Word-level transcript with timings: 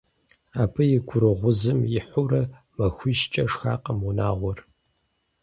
Абы 0.61 0.83
и 0.97 0.99
гурыгъузым 1.07 1.79
ихьурэ, 1.97 2.43
махуищкӀэ 2.77 3.43
шхакъым 3.51 3.99
унагъуэр. 4.07 4.59